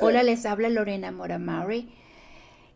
Hola, 0.00 0.22
les 0.22 0.46
habla 0.46 0.68
Lorena 0.68 1.10
Moramari. 1.10 1.92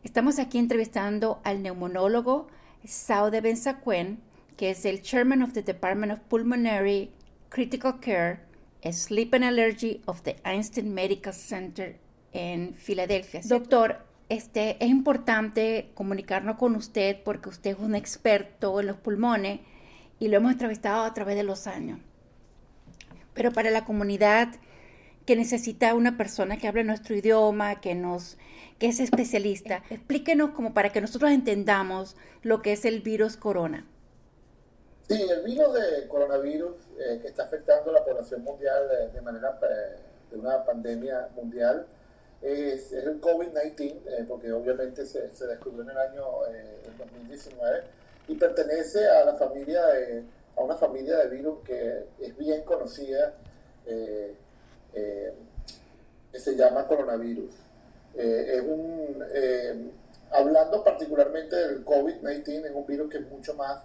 Estamos 0.03 0.39
aquí 0.39 0.59
entrevistando 0.59 1.41
al 1.45 1.63
neumonólogo 1.63 2.49
Saude 2.85 3.41
Bensaquen, 3.41 4.19
que 4.57 4.71
es 4.71 4.85
el 4.85 5.03
Chairman 5.03 5.43
of 5.43 5.53
the 5.53 5.63
Department 5.63 6.13
of 6.13 6.21
Pulmonary 6.29 7.11
Critical 7.49 8.01
Care, 8.01 8.41
Sleep 8.93 9.35
and 9.35 9.45
Allergy 9.45 10.03
of 10.07 10.23
the 10.23 10.37
Einstein 10.45 10.93
Medical 10.93 11.33
Center 11.33 11.97
en 12.33 12.75
Filadelfia. 12.75 13.41
Doctor, 13.45 14.05
este, 14.29 14.77
es 14.85 14.91
importante 14.91 15.91
comunicarnos 15.95 16.57
con 16.57 16.77
usted 16.77 17.23
porque 17.25 17.49
usted 17.49 17.73
es 17.73 17.79
un 17.79 17.95
experto 17.95 18.79
en 18.81 18.89
los 18.89 18.97
pulmones 18.97 19.61
y 20.19 20.29
lo 20.29 20.37
hemos 20.37 20.53
entrevistado 20.53 21.05
a 21.05 21.15
través 21.15 21.37
de 21.37 21.45
los 21.45 21.67
años. 21.67 22.01
Pero 23.33 23.53
para 23.53 23.71
la 23.71 23.85
comunidad 23.85 24.49
que 25.27 25.37
necesita 25.37 25.95
una 25.95 26.17
persona 26.17 26.57
que 26.57 26.69
hable 26.69 26.85
nuestro 26.85 27.15
idioma, 27.15 27.81
que 27.81 27.95
nos 27.95 28.39
que 28.79 28.89
es 28.89 29.01
especialista, 29.01 29.83
explíquenos 29.91 30.51
como 30.51 30.75
para 30.75 30.91
que 30.91 31.01
nosotros 31.01 31.31
entendamos 31.31 32.15
lo 32.43 32.61
que 32.63 32.73
es 32.73 32.85
el 32.85 33.01
virus 33.01 33.37
corona. 33.37 33.87
Sí, 35.09 35.27
el 35.31 35.43
virus 35.45 35.73
de 35.73 36.09
coronavirus 36.09 36.75
eh, 36.99 37.21
que 37.23 37.29
está 37.29 37.45
afectando 37.45 37.91
a 37.91 37.95
la 37.95 38.05
población 38.05 38.43
mundial 38.43 38.89
eh, 38.93 39.11
de 39.15 39.21
manera 39.21 39.59
eh, 39.63 39.97
de 40.31 40.39
una 40.39 40.65
pandemia 40.65 41.29
mundial 41.35 41.87
es, 42.43 42.93
el 42.93 43.21
COVID-19, 43.21 44.27
porque 44.29 44.53
obviamente 44.53 45.07
se, 45.07 45.47
descubrió 45.47 45.83
en 45.83 45.91
el 45.91 45.99
año 45.99 46.25
2019 46.99 47.83
y 48.29 48.35
pertenece 48.35 49.09
a 49.09 49.25
la 49.25 49.35
familia 49.35 49.83
a 50.57 50.61
una 50.61 50.75
familia 50.75 51.17
de 51.19 51.29
virus 51.29 51.61
que 51.65 52.05
es 52.21 52.37
bien 52.37 52.63
conocida, 52.63 53.35
que 56.33 56.39
se 56.39 56.57
llama 56.57 56.87
coronavirus. 56.87 57.55
es 58.15 58.63
un, 58.63 59.25
hablando 60.31 60.83
particularmente 60.83 61.57
del 61.57 61.85
COVID-19, 61.85 62.67
es 62.67 62.75
un 62.75 62.87
virus 62.87 63.11
que 63.11 63.19
es 63.19 63.29
mucho 63.29 63.55
más 63.55 63.83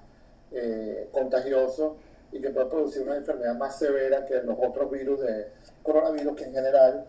eh, 0.51 1.09
contagioso 1.11 1.97
y 2.31 2.41
que 2.41 2.49
puede 2.49 2.67
producir 2.67 3.03
una 3.03 3.15
enfermedad 3.15 3.55
más 3.55 3.77
severa 3.77 4.25
que 4.25 4.41
los 4.43 4.57
otros 4.59 4.89
virus 4.91 5.21
de 5.21 5.47
coronavirus 5.83 6.35
que 6.35 6.43
en 6.45 6.53
general 6.53 7.05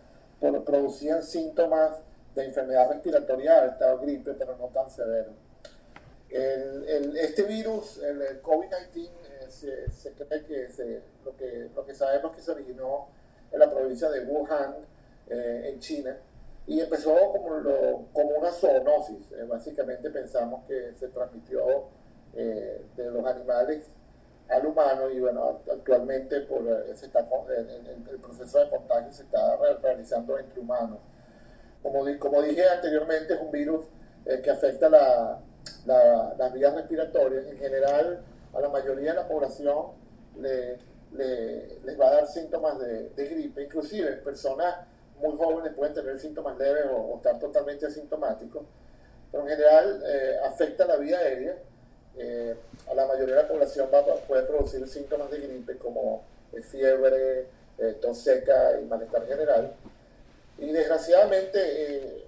producían 0.64 1.22
síntomas 1.22 1.98
de 2.34 2.44
enfermedad 2.44 2.91
respiratoria 2.91 3.62
alta 3.62 3.94
o 3.94 3.98
gripe, 3.98 4.34
pero 4.34 4.56
no 4.56 4.66
tan 4.69 4.91
severo. 4.91 5.31
este 6.28 7.42
virus, 7.44 7.98
el, 7.98 8.42
COVID-19, 8.42 9.11
eh, 9.64 9.87
se, 9.91 10.12
cree 10.12 10.44
que 10.44 10.69
lo, 11.25 11.37
que 11.37 11.69
lo 11.75 11.84
que 11.84 11.94
sabemos 11.94 12.34
que 12.34 12.42
se 12.42 12.50
originó 12.50 13.09
en 13.53 13.58
la 13.58 13.70
provincia 13.70 14.08
de 14.11 14.20
Wuhan, 14.25 14.77
eh, 15.28 15.70
en 15.72 15.81
China, 15.81 16.17
y 16.67 16.81
empezó 16.81 17.14
como, 17.33 18.09
como 18.12 18.31
una 18.39 18.50
zoonosis. 18.50 19.34
básicamente 19.48 20.11
pensamos 20.11 20.64
que 20.67 20.94
se 20.94 21.09
transmitió 21.09 21.89
eh, 22.34 22.86
de 22.97 23.11
los 23.11 23.27
animales 23.27 23.84
al 24.48 24.67
humano 24.67 25.11
y 25.11 25.20
bueno, 25.20 25.61
actualmente 25.70 26.41
por, 26.42 26.67
eh, 26.67 26.94
se 26.94 27.06
está, 27.06 27.20
el, 27.20 28.19
proceso 28.19 28.59
de 28.59 28.70
contagio 28.70 29.12
se 29.12 29.25
está 29.25 29.56
realizando 29.83 30.39
entre 30.39 30.61
humanos. 30.61 30.98
Como, 31.83 32.05
como 32.19 32.42
dije 32.42 32.66
anteriormente, 32.69 33.34
es 33.34 33.41
un 33.41 33.50
virus 33.50 33.87
eh, 34.25 34.41
que 34.42 34.50
afecta 34.50 34.89
la, 34.89 35.41
las 35.84 36.53
vías 36.53 36.75
respiratorias. 36.75 37.47
En 37.47 37.59
general, 37.59 38.22
a 38.55 38.61
la 38.61 38.69
mayoría 38.69 39.11
de 39.11 39.16
la 39.16 39.28
población 39.28 39.89
le, 40.39 40.78
les 41.14 42.00
va 42.00 42.08
a 42.08 42.14
dar 42.14 42.27
síntomas 42.27 42.78
de, 42.78 43.10
gripe, 43.28 43.62
inclusive 43.62 44.12
personas 44.18 44.86
muy 45.20 45.36
jóvenes 45.36 45.72
pueden 45.74 45.94
tener 45.94 46.19
síntomas 46.19 46.58
leves 46.58 46.86
o, 46.91 47.16
estar 47.16 47.38
totalmente 47.38 47.86
asintomáticos, 47.86 48.62
pero 49.30 49.44
en 49.44 49.50
general 49.50 50.02
afecta 50.44 50.86
la 50.86 50.96
vía 50.96 51.19
aérea. 51.19 51.56
Eh, 52.16 52.54
a 52.91 52.94
la 52.94 53.06
mayoría 53.06 53.37
de 53.37 53.42
la 53.42 53.48
población 53.48 53.88
puede 54.28 54.42
producir 54.42 54.87
síntomas 54.87 55.31
de 55.31 55.41
gripe 55.41 55.78
como 55.78 56.22
eh, 56.53 56.60
fiebre, 56.60 57.47
eh, 57.78 57.97
tos 58.00 58.19
seca 58.19 58.78
y 58.81 58.84
malestar 58.84 59.26
general. 59.26 59.72
Y 60.58 60.70
desgraciadamente 60.72 62.26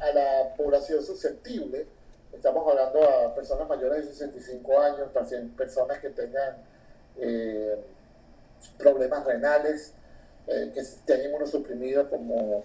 a 0.00 0.12
la 0.12 0.54
población 0.56 1.04
susceptible, 1.04 1.86
estamos 2.32 2.66
hablando 2.66 3.02
a 3.02 3.34
personas 3.34 3.68
mayores 3.68 4.06
de 4.06 4.12
65 4.12 4.80
años, 4.80 5.10
personas 5.56 5.98
que 5.98 6.10
tengan 6.10 6.56
problemas 8.78 9.24
renales, 9.24 9.94
que 10.46 10.80
estén 10.80 11.26
inmunosuprimidos 11.26 12.08
como 12.08 12.64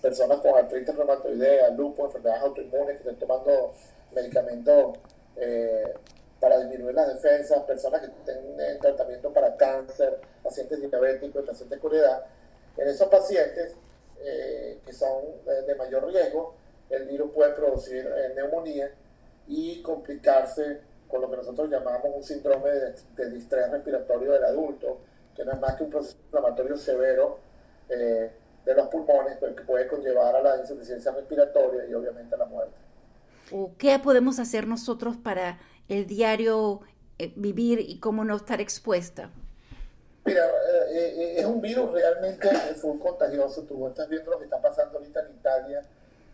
personas 0.00 0.38
con 0.38 0.56
artritis 0.56 0.94
reumatoidea, 0.94 1.70
lupus, 1.70 2.06
enfermedades 2.06 2.42
autoinmunes 2.42 2.96
que 2.96 3.08
estén 3.08 3.16
tomando 3.16 3.72
medicamentos 4.14 4.98
eh, 5.36 5.94
para 6.40 6.58
disminuir 6.60 6.94
las 6.94 7.08
defensas, 7.08 7.62
personas 7.64 8.00
que 8.00 8.06
estén 8.06 8.60
en 8.60 8.78
tratamiento 8.78 9.32
para 9.32 9.56
cáncer, 9.56 10.20
pacientes 10.42 10.80
diabéticos, 10.80 11.44
pacientes 11.44 11.78
con 11.80 11.94
edad. 11.94 12.24
En 12.76 12.88
esos 12.88 13.08
pacientes 13.08 13.74
eh, 14.20 14.78
que 14.84 14.92
son 14.92 15.22
de 15.66 15.74
mayor 15.74 16.06
riesgo, 16.06 16.54
el 16.90 17.04
virus 17.06 17.32
puede 17.32 17.52
producir 17.54 18.06
eh, 18.06 18.32
neumonía 18.34 18.90
y 19.46 19.82
complicarse 19.82 20.80
con 21.08 21.22
lo 21.22 21.30
que 21.30 21.36
nosotros 21.36 21.70
llamamos 21.70 22.10
un 22.14 22.22
síndrome 22.22 22.70
de, 22.70 22.94
de 23.16 23.30
distrés 23.30 23.70
respiratorio 23.70 24.32
del 24.32 24.44
adulto, 24.44 24.98
que 25.34 25.44
no 25.44 25.52
es 25.52 25.60
más 25.60 25.74
que 25.76 25.84
un 25.84 25.90
proceso 25.90 26.18
inflamatorio 26.24 26.76
severo 26.76 27.38
de 27.88 28.74
los 28.74 28.88
pulmones, 28.88 29.38
que 29.38 29.62
puede 29.62 29.88
conllevar 29.88 30.36
a 30.36 30.42
la 30.42 30.60
insuficiencia 30.60 31.10
respiratoria 31.12 31.86
y 31.86 31.94
obviamente 31.94 32.34
a 32.34 32.38
la 32.38 32.44
muerte 32.44 32.76
qué 33.78 33.98
podemos 33.98 34.38
hacer 34.38 34.66
nosotros 34.66 35.16
para 35.16 35.58
el 35.88 36.06
diario 36.06 36.80
eh, 37.18 37.32
vivir 37.36 37.80
y 37.80 37.98
cómo 37.98 38.24
no 38.24 38.36
estar 38.36 38.60
expuesta? 38.60 39.30
Mira, 40.24 40.44
eh, 40.92 41.14
eh, 41.16 41.34
es 41.38 41.44
un 41.46 41.60
virus 41.60 41.92
realmente 41.92 42.50
muy 42.82 42.98
contagioso. 42.98 43.62
Tú 43.62 43.86
estás 43.86 44.08
viendo 44.08 44.30
lo 44.30 44.38
que 44.38 44.44
está 44.44 44.60
pasando 44.60 44.98
ahorita 44.98 45.20
en 45.20 45.30
Italia 45.32 45.82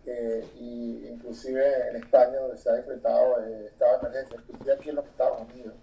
y 0.07 1.09
inclusive 1.09 1.89
en 1.89 1.97
España, 1.97 2.39
donde 2.39 2.59
se 2.59 2.69
ha 2.71 2.75
decretado 2.75 3.39
estado 3.41 3.93
de 3.93 4.07
emergencia, 4.07 4.37
inclusive 4.37 4.73
aquí 4.73 4.89
en 4.91 4.97
los 4.97 5.07
Estados 5.07 5.41
Unidos. 5.43 5.75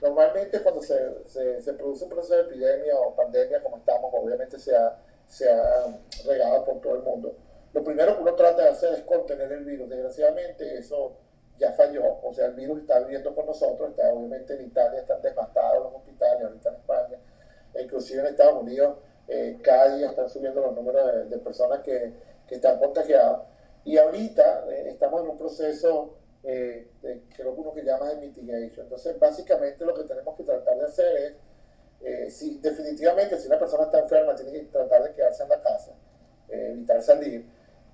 normalmente 0.00 0.60
cuando 0.62 0.82
se, 0.82 1.24
se, 1.26 1.72
produce 1.74 2.04
un 2.04 2.10
proceso 2.10 2.36
de 2.36 2.42
epidemia 2.42 2.96
o 2.96 3.14
pandemia 3.14 3.62
como 3.62 3.78
estamos, 3.78 4.12
obviamente 4.14 4.58
se 4.58 4.76
ha, 4.76 4.96
se 5.26 5.50
ha 5.50 5.98
regado 6.26 6.64
por 6.64 6.80
todo 6.80 6.96
el 6.96 7.02
mundo 7.02 7.34
lo 7.72 7.84
primero 7.84 8.16
que 8.16 8.22
uno 8.22 8.34
trata 8.34 8.64
de 8.64 8.68
hacer 8.70 8.94
es 8.94 9.02
contener 9.02 9.52
el 9.52 9.64
virus. 9.64 9.88
Desgraciadamente 9.88 10.78
eso 10.78 11.12
ya 11.58 11.72
falló, 11.72 12.18
o 12.22 12.32
sea, 12.32 12.46
el 12.46 12.54
virus 12.54 12.80
está 12.80 13.00
viviendo 13.00 13.34
con 13.34 13.46
nosotros, 13.46 13.90
está 13.90 14.12
obviamente 14.12 14.54
en 14.54 14.66
Italia, 14.66 15.00
están 15.00 15.20
devastados 15.20 15.84
los 15.84 15.94
hospitales, 15.94 16.44
ahorita 16.44 16.68
en 16.68 16.74
España, 16.76 17.18
e 17.74 17.82
inclusive 17.82 18.20
en 18.20 18.26
Estados 18.26 18.62
Unidos, 18.62 18.96
eh, 19.26 19.58
cada 19.60 19.96
día 19.96 20.08
están 20.08 20.30
subiendo 20.30 20.60
los 20.60 20.74
números 20.74 21.28
de, 21.28 21.38
personas 21.38 21.80
que, 21.80 22.12
que, 22.48 22.56
están 22.56 22.78
contagiadas. 22.78 23.42
Y 23.84 23.96
ahorita 23.96 24.66
eh, 24.70 24.90
estamos 24.90 25.22
en 25.22 25.28
un 25.28 25.36
proceso, 25.36 26.16
eh, 26.42 26.88
de, 27.02 27.22
que 27.34 27.42
uno 27.42 27.72
que 27.72 27.82
llama 27.82 28.08
de 28.10 28.16
mitigation. 28.16 28.86
Entonces, 28.86 29.18
básicamente 29.18 29.84
lo 29.84 29.94
que 29.94 30.04
tenemos 30.04 30.36
que 30.36 30.44
tratar 30.44 30.76
de 30.78 30.84
hacer 30.84 31.16
es, 31.16 31.32
eh, 32.00 32.30
si 32.30 32.58
definitivamente 32.58 33.38
si 33.38 33.48
una 33.48 33.58
persona 33.58 33.84
está 33.84 34.00
enferma, 34.00 34.34
tiene 34.34 34.52
que 34.52 34.60
tratar 34.66 35.02
de 35.02 35.12
quedarse 35.12 35.42
en 35.42 35.48
la 35.48 35.60
casa, 35.60 35.92
evitar 36.48 37.02
salir 37.02 37.44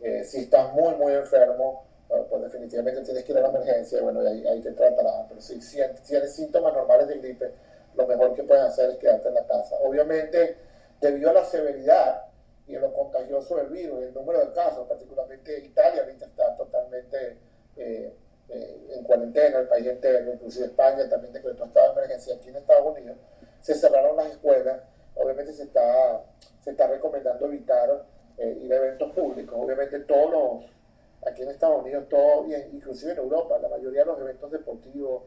eh, 0.05 0.23
si 0.23 0.41
estás 0.41 0.73
muy, 0.75 0.95
muy 0.97 1.15
enfermo, 1.15 1.87
pues 2.29 2.43
definitivamente 2.43 3.01
tienes 3.01 3.25
que 3.25 3.33
ir 3.33 3.39
a 3.39 3.41
la 3.41 3.49
emergencia, 3.49 4.03
bueno, 4.03 4.21
ahí, 4.21 4.47
ahí 4.47 4.61
te 4.61 4.73
tratarán. 4.73 5.27
Pero 5.29 5.41
si, 5.41 5.61
si, 5.63 5.81
tienes 6.07 6.35
síntomas 6.35 6.75
normales 6.75 7.09
de 7.09 7.19
gripe, 7.19 7.51
lo 7.95 8.07
mejor 8.07 8.35
que 8.35 8.43
puedes 8.43 8.65
hacer 8.65 8.91
es 8.91 8.97
quedarte 8.99 9.29
en 9.29 9.35
la 9.35 9.47
casa. 9.47 9.77
Obviamente, 9.83 10.57
debido 11.01 11.31
a 11.31 11.33
la 11.33 11.45
severidad 11.45 12.25
y 12.67 12.77
a 12.77 12.81
lo 12.81 12.93
contagioso 12.93 13.57
del 13.57 13.69
virus, 13.69 14.03
el 14.03 14.15
número 14.15 14.41
de 14.41 14.53
casos, 14.53 14.87
particularmente 14.89 15.59
Italia 15.59 16.03
ahorita 16.03 16.27
está 16.27 16.57
totalmente 16.57 17.37
eh, 17.77 18.13
eh, 18.49 18.95
en 18.97 19.05
cuarentena, 19.05 19.59
el 19.59 19.69
país 19.69 19.87
entero, 19.87 20.33
inclusive 20.33 20.67
España 20.67 21.09
también 21.09 21.33
decretó 21.33 21.65
estado 21.65 21.93
de 21.93 21.99
emergencia 22.01 22.35
aquí 22.35 22.49
en 22.49 22.57
Estados 22.57 22.97
Unidos, 22.97 23.17
se 23.61 23.75
cerraron 23.75 24.17
las 24.17 24.33
escuelas, 24.33 24.81
obviamente 25.15 25.53
se 25.53 25.65
está, 25.65 26.23
se 26.61 26.71
está 26.71 26.87
recomendando 26.87 27.47
evitar 27.47 28.07
eh, 28.39 28.59
y 28.63 28.67
de 28.67 28.77
eventos 28.77 29.13
públicos. 29.13 29.55
Obviamente 29.59 30.01
todos 30.01 30.31
los, 30.31 31.31
aquí 31.31 31.43
en 31.43 31.51
Estados 31.51 31.83
Unidos, 31.83 32.09
todo, 32.09 32.47
inclusive 32.73 33.13
en 33.13 33.19
Europa, 33.19 33.59
la 33.59 33.69
mayoría 33.69 34.01
de 34.01 34.07
los 34.07 34.21
eventos 34.21 34.51
deportivos, 34.51 35.23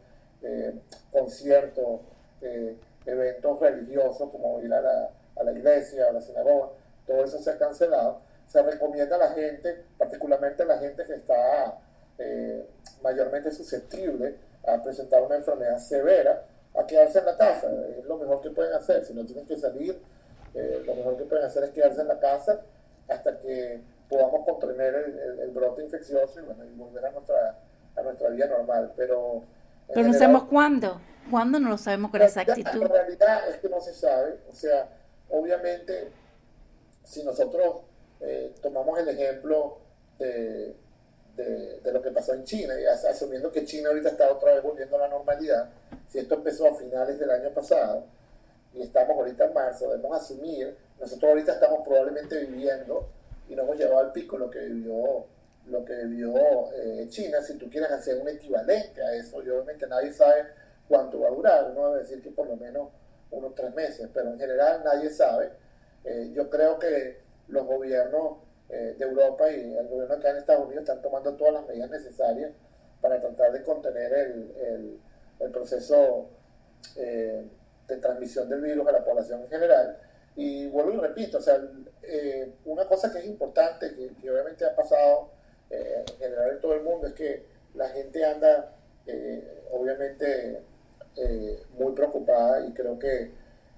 conciertos, 1.12 2.02
eventos 3.06 3.60
religiosos 3.60 4.30
como 4.30 4.62
ir 4.62 4.72
a 4.72 4.82
la, 4.82 5.10
a 5.36 5.44
la 5.44 5.52
iglesia, 5.52 6.10
a 6.10 6.12
la 6.12 6.22
sinagoga, 6.22 6.70
todo 7.08 7.24
eso 7.24 7.40
se 7.40 7.50
ha 7.50 7.58
cancelado. 7.58 8.22
Se 8.46 8.62
recomienda 8.62 9.16
a 9.16 9.20
la 9.20 9.30
gente, 9.32 9.84
particularmente 9.98 10.64
a 10.64 10.66
la 10.66 10.78
gente 10.78 11.04
que 11.04 11.16
está 11.16 11.80
mayormente 13.02 13.52
susceptible 13.52 14.36
a 14.66 14.82
presentar 14.82 15.22
una 15.22 15.36
enfermedad 15.36 15.78
severa, 15.78 16.44
a 16.76 16.86
quedarse 16.86 17.20
en 17.20 17.26
la 17.26 17.38
casa. 17.38 17.68
Es 17.98 18.06
lo 18.06 18.18
mejor 18.18 18.42
que 18.42 18.50
pueden 18.50 18.74
hacer. 18.74 19.06
Si 19.06 19.14
no 19.14 19.26
tienen 19.26 19.46
que 19.46 19.58
salir, 19.58 20.00
eh, 20.54 20.84
lo 20.86 20.96
mejor 20.96 21.18
que 21.18 21.24
pueden 21.24 21.46
hacer 21.46 21.64
es 21.64 21.70
quedarse 21.72 22.02
en 22.02 22.08
la 22.08 22.20
casa 22.20 22.62
hasta 23.08 23.40
que 23.40 23.82
podamos 24.10 24.46
contener 24.46 24.96
el, 25.42 25.52
brote 25.52 25.84
infeccioso 25.84 26.40
y, 26.40 26.44
bueno, 26.44 26.66
y 26.66 26.74
volver 26.76 27.06
a 27.06 27.12
nuestra, 27.12 27.58
a 27.96 28.02
nuestra 28.02 28.30
vida 28.30 28.48
normal. 28.48 28.94
Pero, 28.96 29.44
Pero 29.94 30.08
no 30.08 30.14
sabemos 30.14 30.44
cuándo. 30.44 31.02
¿Cuándo 31.30 31.60
no 31.60 31.70
lo 31.70 31.78
sabemos 31.78 32.12
con 32.12 32.22
exactitud? 32.22 32.84
La 32.84 32.88
realidad 32.88 33.50
es 33.50 33.58
que 33.58 33.70
no 33.70 33.82
se 33.82 33.94
sabe. 33.94 34.40
O 34.50 34.54
sea, 34.54 34.88
obviamente, 35.30 36.10
si 37.08 37.24
nosotros 37.24 37.82
eh, 38.20 38.54
tomamos 38.62 39.00
el 39.00 39.08
ejemplo 39.10 39.78
de, 40.20 40.76
de, 41.36 41.92
lo 41.92 42.02
que 42.02 42.12
pasó 42.12 42.34
en 42.34 42.44
China, 42.44 42.74
y 42.80 42.86
asumiendo 42.86 43.52
que 43.52 43.64
China 43.64 43.90
ahorita 43.90 44.10
está 44.10 44.32
otra 44.32 44.54
vez 44.56 44.64
volviendo 44.64 44.98
a 44.98 45.00
la 45.00 45.08
normalidad, 45.08 45.70
si 46.08 46.20
esto 46.20 46.36
empezó 46.36 46.68
a 46.68 46.76
finales 46.76 47.18
del 47.18 47.30
año 47.30 47.50
pasado 47.52 48.06
y 48.74 48.82
estamos 48.82 49.16
ahorita 49.16 49.46
en 49.46 49.54
marzo, 49.54 49.90
debemos 49.90 50.22
asumir, 50.22 50.76
nosotros 51.00 51.30
ahorita 51.30 51.54
estamos 51.54 51.88
probablemente 51.88 52.40
viviendo 52.46 53.08
y 53.48 53.56
no 53.56 53.64
hemos 53.64 53.78
llevado 53.78 54.00
al 54.00 54.12
pico 54.12 54.38
lo 54.38 54.50
que 54.50 54.60
vivió 54.60 55.26
lo 55.68 55.84
que 55.84 56.06
vivió 56.06 56.72
eh, 56.74 57.08
China, 57.10 57.42
si 57.42 57.56
tú 57.56 57.70
quieres 57.70 57.92
hacer 57.92 58.18
un 58.18 58.30
equivalente 58.30 59.02
a 59.02 59.14
eso, 59.14 59.44
y 59.44 59.50
obviamente 59.50 59.86
nadie 59.88 60.14
sabe 60.14 60.46
cuánto 60.88 61.20
va 61.20 61.28
a 61.28 61.32
durar, 61.32 61.72
uno 61.72 61.90
debe 61.90 62.04
decir 62.04 62.22
que 62.22 62.32
por 62.32 62.48
lo 62.48 62.56
menos 62.56 62.90
unos 63.32 63.54
tres 63.54 63.74
meses, 63.74 64.10
pero 64.14 64.30
en 64.30 64.40
general 64.40 64.82
nadie 64.84 65.10
sabe. 65.10 65.52
Eh, 66.08 66.32
yo 66.34 66.50
creo 66.50 66.80
que 66.80 67.18
los 67.50 67.66
gobiernos 67.66 68.38
eh, 68.70 68.96
de 68.98 69.06
Europa 69.06 69.52
y 69.52 69.76
el 69.76 69.88
gobierno 69.90 70.16
acá 70.16 70.30
en 70.30 70.38
Estados 70.38 70.66
Unidos 70.66 70.84
están 70.84 71.02
tomando 71.02 71.36
todas 71.36 71.54
las 71.54 71.68
medidas 71.68 71.90
necesarias 71.90 72.54
para 73.02 73.20
tratar 73.20 73.52
de 73.52 73.62
contener 73.62 74.14
el, 74.14 75.00
el, 75.40 75.52
proceso 75.52 76.30
eh, 76.96 77.46
de 77.88 77.98
transmisión 77.98 78.48
del 78.48 78.62
virus 78.62 78.88
a 78.88 78.94
la 78.94 79.04
población 79.04 79.42
en 79.42 79.50
general. 79.50 79.98
Y 80.38 80.68
vuelvo 80.68 80.94
y 80.94 80.98
repito, 80.98 81.40
o 81.40 81.42
sea, 81.42 81.60
una 82.66 82.88
cosa 82.88 83.12
que 83.12 83.20
es 83.20 83.26
importante, 83.26 83.94
que, 83.94 84.32
obviamente 84.32 84.66
ha 84.66 84.76
pasado 84.76 85.32
en 85.70 86.06
general 86.18 86.52
en 86.52 86.62
todo 86.62 86.74
el 86.74 86.84
mundo, 86.84 87.08
es 87.08 87.14
que 87.14 87.46
la 87.74 87.90
gente 87.90 88.24
anda, 88.24 88.76
obviamente, 89.72 90.62
muy 91.78 91.94
preocupada 91.94 92.66
y 92.66 92.74
creo 92.74 92.98
que 93.00 93.32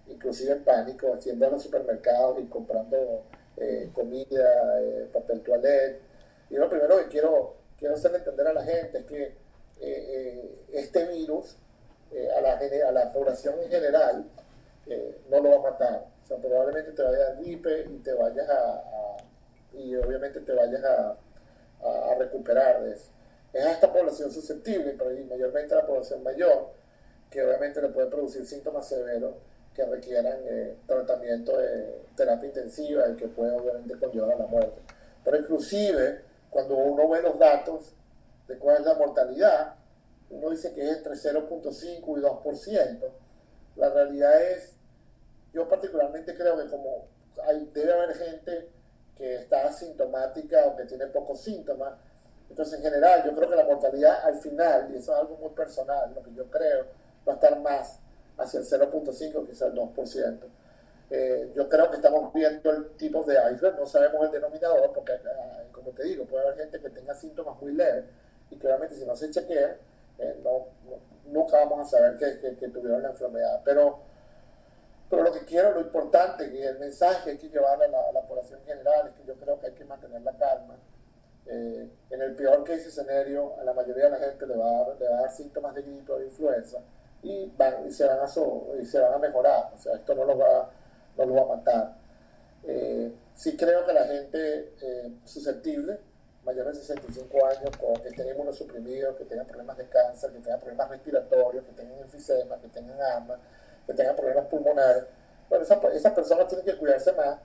inclusive 0.09 0.53
en 0.53 0.63
pánico, 0.63 1.13
haciendo 1.13 1.47
a 1.47 1.49
los 1.49 1.63
supermercados 1.63 2.39
y 2.39 2.45
comprando 2.45 3.23
eh, 3.57 3.89
comida, 3.93 4.81
eh, 4.81 5.09
papel 5.11 5.41
toilette. 5.41 6.01
Y 6.49 6.55
lo 6.55 6.69
primero 6.69 6.97
que 6.97 7.07
quiero, 7.07 7.55
quiero 7.77 7.95
hacerle 7.95 8.19
entender 8.19 8.47
a 8.47 8.53
la 8.53 8.63
gente 8.63 8.99
es 8.99 9.05
que 9.05 9.33
eh, 9.81 10.65
este 10.73 11.05
virus 11.05 11.57
a, 12.37 12.41
la, 12.41 12.57
a 12.57 12.91
la 12.91 13.11
población 13.11 13.55
en 13.61 13.69
general 13.69 14.25
no 15.29 15.39
lo 15.41 15.49
va 15.51 15.67
a 15.67 15.71
matar. 15.71 16.05
O 16.23 16.27
sea, 16.27 16.37
probablemente 16.37 16.91
te 16.91 17.03
vaya 17.03 17.27
a 17.27 17.33
gripe 17.33 17.85
y 17.89 17.97
te 17.99 18.13
vayas 18.13 18.49
a, 18.49 19.17
y 19.73 19.95
obviamente 19.95 20.39
te 20.39 20.53
vayas 20.53 20.83
a, 20.83 21.17
a, 21.83 22.15
recuperar 22.15 22.83
de 22.83 22.93
eso. 22.93 23.11
Es 23.53 23.63
a 23.63 23.71
esta 23.73 23.91
población 23.91 24.31
susceptible, 24.31 24.95
pero 24.97 25.11
mayormente 25.27 25.73
a 25.73 25.77
la 25.77 25.85
población 25.85 26.23
mayor, 26.23 26.69
que 27.29 27.43
obviamente 27.43 27.81
le 27.81 27.89
puede 27.89 28.07
producir 28.07 28.45
síntomas 28.45 28.87
severos 28.87 29.35
que 29.79 29.85
requieran 29.85 30.39
eh, 30.43 30.77
tratamiento 30.85 31.57
de 31.57 32.01
terapia 32.15 32.47
intensiva 32.47 33.07
y 33.09 33.15
que 33.15 33.27
puede 33.27 33.55
obviamente 33.55 33.97
conllevar 33.97 34.33
a 34.33 34.39
la 34.39 34.47
muerte. 34.47 34.81
Pero 35.23 35.37
inclusive 35.37 36.21
cuando 36.49 36.75
uno 36.75 37.07
ve 37.07 37.21
los 37.21 37.39
datos 37.39 37.93
de 38.47 38.57
cuál 38.57 38.77
es 38.77 38.85
la 38.85 38.95
mortalidad, 38.95 39.75
uno 40.29 40.49
dice 40.49 40.73
que 40.73 40.81
es 40.81 40.97
entre 40.97 41.13
0.5 41.13 42.17
y 42.17 42.21
2%. 42.21 42.99
La 43.77 43.89
realidad 43.89 44.41
es, 44.41 44.75
yo 45.53 45.69
particularmente 45.69 46.35
creo 46.35 46.57
que 46.57 46.69
como 46.69 47.07
hay, 47.45 47.69
debe 47.73 47.93
haber 47.93 48.15
gente 48.15 48.69
que 49.15 49.35
está 49.35 49.67
asintomática 49.67 50.65
o 50.67 50.75
que 50.75 50.85
tiene 50.85 51.07
pocos 51.07 51.41
síntomas, 51.41 51.93
entonces 52.49 52.79
en 52.79 52.83
general 52.83 53.23
yo 53.25 53.33
creo 53.33 53.49
que 53.49 53.55
la 53.55 53.65
mortalidad 53.65 54.25
al 54.25 54.41
final, 54.41 54.89
y 54.91 54.97
eso 54.97 55.13
es 55.13 55.19
algo 55.19 55.37
muy 55.37 55.51
personal, 55.51 56.13
lo 56.13 56.23
que 56.23 56.33
yo 56.33 56.49
creo, 56.49 56.85
va 57.27 57.33
a 57.33 57.35
estar 57.35 57.59
más 57.59 57.99
hacia 58.39 58.59
el 58.59 58.65
0.5, 58.65 59.45
quizás 59.45 59.69
el 59.69 59.75
2%. 59.75 60.39
Eh, 61.11 61.51
yo 61.55 61.67
creo 61.67 61.89
que 61.89 61.95
estamos 61.95 62.31
viendo 62.33 62.69
el 62.69 62.91
tipo 62.91 63.23
de 63.23 63.35
iceberg, 63.53 63.79
no 63.79 63.85
sabemos 63.85 64.25
el 64.25 64.31
denominador, 64.31 64.93
porque, 64.93 65.13
ah, 65.13 65.63
como 65.71 65.91
te 65.91 66.03
digo, 66.03 66.25
puede 66.25 66.43
haber 66.43 66.57
gente 66.57 66.79
que 66.79 66.89
tenga 66.89 67.15
síntomas 67.15 67.59
muy 67.59 67.73
leves 67.73 68.05
y 68.51 68.57
que 68.57 68.67
obviamente 68.67 68.95
si 68.95 69.05
no 69.05 69.15
se 69.15 69.31
chequea, 69.31 69.77
eh, 70.19 70.39
no, 70.43 70.67
nunca 71.31 71.57
vamos 71.57 71.87
a 71.87 71.97
saber 71.97 72.17
que, 72.17 72.55
que, 72.57 72.67
tuvieron 72.69 73.01
la 73.01 73.09
enfermedad. 73.09 73.61
Pero, 73.65 74.01
pero 75.09 75.23
lo 75.23 75.31
que 75.31 75.45
quiero, 75.45 75.73
lo 75.73 75.81
importante, 75.81 76.47
y 76.53 76.61
el 76.61 76.77
mensaje 76.77 77.23
que 77.23 77.29
hay 77.31 77.37
que 77.37 77.49
llevar 77.49 77.81
a 77.81 77.87
la, 77.87 78.21
población 78.27 78.59
general 78.65 79.07
es 79.07 79.13
que 79.15 79.25
yo 79.25 79.33
creo 79.35 79.59
que 79.59 79.67
hay 79.67 79.73
que 79.73 79.85
mantener 79.85 80.21
la 80.21 80.33
calma. 80.33 80.75
Eh, 81.47 81.89
en 82.11 82.21
el 82.21 82.35
peor 82.35 82.63
case 82.63 82.89
escenario, 82.89 83.55
a 83.59 83.63
la 83.63 83.73
mayoría 83.73 84.05
de 84.05 84.11
la 84.11 84.17
gente 84.17 84.45
le 84.45 84.55
va 84.55 84.69
a 84.69 84.83
dar, 84.83 84.99
le 84.99 85.09
va 85.09 85.17
a 85.17 85.21
dar 85.21 85.31
síntomas 85.31 85.73
de 85.73 85.81
gripe 85.81 86.11
o 86.11 86.19
de 86.19 86.25
influenza 86.25 86.79
y, 87.23 87.51
van, 87.57 87.87
y, 87.87 87.91
se 87.91 88.05
van 88.05 88.19
a 88.19 88.81
y 88.81 88.85
se 88.85 88.99
van 88.99 89.13
a 89.13 89.17
mejorar. 89.17 89.71
O 89.75 89.77
sea, 89.77 89.95
esto 89.95 90.15
no 90.15 90.25
los 90.25 90.39
va, 90.39 90.69
no 91.17 91.25
los 91.25 91.37
va 91.37 91.41
a 91.41 91.57
matar. 91.57 91.95
Eh, 92.63 93.11
sí 93.35 93.55
creo 93.55 93.85
que 93.85 93.93
la 93.93 94.05
gente 94.05 94.73
eh, 94.81 95.11
susceptible, 95.25 95.99
mayores 96.43 96.77
de 96.77 96.83
65 96.83 97.45
años, 97.45 97.77
con, 97.77 97.93
que 98.01 98.09
tengan 98.11 98.35
inmunosuprimidos, 98.35 99.15
que 99.17 99.25
tengan 99.25 99.47
problemas 99.47 99.77
de 99.77 99.87
cáncer, 99.87 100.31
que 100.31 100.39
tengan 100.39 100.59
problemas 100.59 100.89
respiratorios, 100.89 101.65
que 101.65 101.71
tengan 101.73 101.99
enfisema, 101.99 102.59
que 102.59 102.67
tengan 102.67 103.01
asma, 103.01 103.39
que 103.85 103.93
tengan 103.93 104.15
problemas 104.15 104.45
pulmonares, 104.45 105.03
bueno, 105.49 105.63
esas, 105.63 105.83
esas 105.95 106.13
personas 106.13 106.47
tienen 106.47 106.65
que 106.65 106.77
cuidarse 106.77 107.11
más 107.13 107.39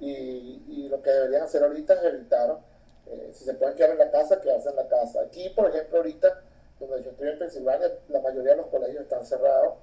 y, 0.00 0.64
y, 0.68 0.88
lo 0.88 1.02
que 1.02 1.10
deberían 1.10 1.42
hacer 1.42 1.62
ahorita 1.62 1.94
es 1.94 2.02
evitar, 2.04 2.58
eh, 3.06 3.30
si 3.32 3.44
se 3.44 3.54
pueden 3.54 3.76
quedar 3.76 3.90
en 3.90 3.98
la 3.98 4.10
casa, 4.10 4.40
quedarse 4.40 4.70
en 4.70 4.76
la 4.76 4.88
casa. 4.88 5.20
Aquí, 5.20 5.50
por 5.50 5.68
ejemplo, 5.68 5.98
ahorita 5.98 6.42
donde 6.88 7.04
yo 7.04 7.10
estoy 7.10 7.28
en 7.28 7.38
Pensilvania, 7.38 7.90
la 8.08 8.20
mayoría 8.20 8.52
de 8.52 8.56
los 8.58 8.66
colegios 8.66 9.02
están 9.02 9.24
cerrados, 9.24 9.74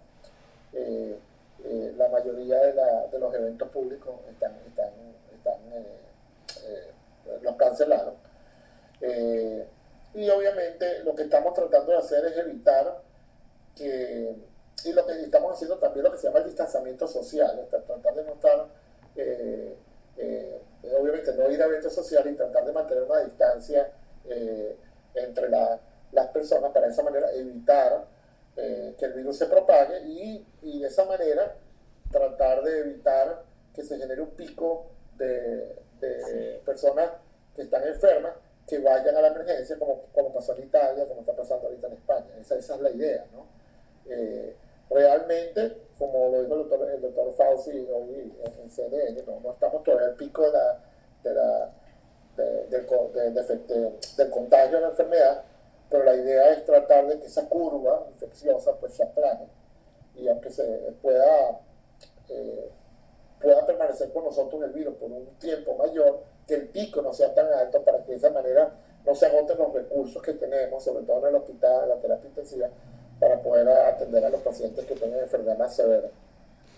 eh, 0.73 1.17
eh, 1.63 1.93
la 1.97 2.07
mayoría 2.09 2.59
de, 2.59 2.73
la, 2.73 3.07
de, 3.07 3.19
los 3.19 3.33
eventos 3.33 3.69
públicos 3.69 4.15
están, 4.29 4.55
están, 4.67 4.91
están 5.33 5.59
eh, 5.73 6.91
los 7.41 7.55
cancelaron. 7.55 8.15
y 10.13 10.29
obviamente 10.29 11.03
lo 11.03 11.15
que 11.15 11.23
estamos 11.23 11.53
tratando 11.53 11.91
de 11.91 11.97
hacer 11.97 12.25
es 12.25 12.37
evitar 12.37 13.01
que, 13.75 14.35
y 14.85 14.93
lo 14.93 15.05
que 15.05 15.13
estamos 15.21 15.53
haciendo 15.53 15.77
también 15.77 16.05
lo 16.05 16.11
que 16.11 16.17
se 16.17 16.27
llama 16.27 16.39
el 16.39 16.45
distanciamiento 16.45 17.07
social, 17.07 17.67
tratar 17.69 18.15
de 18.15 18.23
no 18.23 18.33
obviamente 20.99 21.33
no 21.33 21.49
ir 21.51 21.61
a 21.61 21.65
eventos 21.65 21.93
sociales 21.93 22.33
y 22.33 22.37
tratar 22.37 22.65
de 22.65 22.71
mantener 22.71 23.03
una 23.03 23.19
distancia 23.19 23.91
entre 25.13 25.49
la 25.49 25.79
las 26.11 26.27
personas 26.27 26.71
para 26.71 26.87
de 26.87 26.93
esa 26.93 27.03
manera 27.03 27.31
evitar 27.33 28.05
eh, 28.57 28.95
que 28.97 29.05
el 29.05 29.13
virus 29.13 29.37
se 29.37 29.45
propague 29.45 30.01
y, 30.01 30.45
y, 30.61 30.79
de 30.79 30.87
esa 30.87 31.05
manera 31.05 31.55
tratar 32.11 32.63
de 32.63 32.79
evitar 32.79 33.43
que 33.73 33.83
se 33.83 33.97
genere 33.97 34.21
un 34.21 34.31
pico 34.31 34.87
de, 35.17 35.75
de 35.99 36.61
personas 36.65 37.11
que 37.55 37.61
están 37.63 37.87
enfermas 37.87 38.33
que 38.69 38.79
vayan 38.79 39.17
a 39.17 39.21
la 39.21 39.29
emergencia 39.29 39.77
como, 39.79 40.03
como 40.13 40.31
pasó 40.31 40.55
en 40.55 40.63
Italia, 40.63 41.07
como 41.07 41.21
está 41.21 41.35
pasando 41.35 41.67
ahorita 41.67 41.87
en 41.87 41.93
España. 41.93 42.27
Esa, 42.39 42.55
esa 42.55 42.75
es 42.75 42.81
la 42.81 42.91
idea, 42.91 43.25
¿no? 43.33 43.47
Eh, 44.07 44.55
realmente, 44.89 45.77
como 45.97 46.29
lo 46.29 46.43
dijo 46.43 46.53
el 46.53 46.69
doctor, 46.69 46.89
el 46.89 47.01
doctor 47.01 47.33
Fauci 47.33 47.87
hoy 47.91 48.31
en, 48.43 48.69
CNN, 48.69 49.23
no, 49.23 49.39
no, 49.39 49.51
estamos 49.53 49.83
todavía 49.83 50.07
al 50.07 50.15
pico 50.15 50.43
de 50.43 50.51
la, 50.51 50.79
de 51.23 51.33
la, 51.33 51.71
de, 52.37 52.67
del 52.67 54.29
contagio 54.29 54.75
de 54.75 54.81
la 54.81 54.89
enfermedad, 54.89 55.43
pero 55.89 56.03
la 56.03 56.15
idea 56.15 56.51
es 56.51 56.65
tratar 56.65 57.07
de 57.07 57.19
que 57.19 57.25
esa 57.25 57.47
curva 57.47 58.07
infecciosa 58.11 58.75
pues 58.79 58.93
se 58.93 59.03
aplane 59.03 59.47
y 60.15 60.27
aunque 60.27 60.49
se 60.49 60.63
pueda, 61.01 61.59
eh, 62.29 62.71
pueda 63.41 63.65
permanecer 63.65 64.11
con 64.11 64.25
nosotros 64.25 64.61
el 64.63 64.71
virus 64.71 64.95
por 64.95 65.11
un 65.11 65.25
tiempo 65.39 65.75
mayor, 65.75 66.23
que 66.45 66.55
el 66.55 66.67
pico 66.69 67.01
no 67.01 67.13
sea 67.13 67.33
tan 67.33 67.51
alto 67.53 67.83
para 67.83 68.03
que 68.03 68.11
de 68.11 68.17
esa 68.17 68.29
manera 68.31 68.71
no 69.05 69.15
se 69.15 69.25
agoten 69.25 69.57
los 69.57 69.73
recursos 69.73 70.21
que 70.21 70.33
tenemos, 70.33 70.83
sobre 70.83 71.05
todo 71.05 71.19
en 71.19 71.27
el 71.27 71.35
hospital, 71.35 71.83
en 71.83 71.89
la 71.89 71.95
terapia 71.95 72.29
intensiva, 72.29 72.67
para 73.19 73.41
poder 73.41 73.69
atender 73.69 74.25
a 74.25 74.29
los 74.29 74.41
pacientes 74.41 74.85
que 74.85 74.95
tienen 74.95 75.19
enfermedad 75.19 75.57
más 75.57 75.75
severa. 75.75 76.09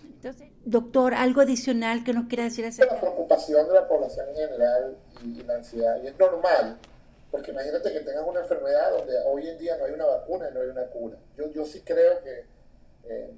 Entonces, 0.04 0.50
doctor, 0.66 1.16
algo 1.16 1.42
adicional 1.42 2.04
que 2.04 2.14
nos 2.14 2.28
quiera 2.28 2.44
decir 2.44 2.66
acerca 2.66 2.94
La 2.94 3.02
preocupación 3.02 3.68
de 3.68 3.74
la 3.74 3.88
población 3.88 4.30
en 4.30 4.36
general 4.36 4.98
y 5.24 5.44
la 5.44 5.56
ansiedad, 5.56 6.02
y 6.04 6.08
es 6.08 6.20
normal, 6.20 6.78
porque 7.32 7.52
imagínate 7.52 7.94
que 7.94 8.02
tengas 8.02 8.28
una 8.28 8.42
enfermedad 8.42 8.92
donde 8.92 9.18
hoy 9.26 9.48
en 9.48 9.58
día 9.58 9.78
no 9.78 9.86
hay 9.86 9.94
una 9.94 10.06
vacuna 10.06 10.50
y 10.50 10.54
no 10.54 10.62
hay 10.62 10.68
una 10.68 10.86
cura. 10.88 11.18
Yo, 11.38 11.50
yo 11.52 11.66
sí 11.66 11.82
creo 11.82 12.22
que 12.22 12.46
eh, 13.06 13.32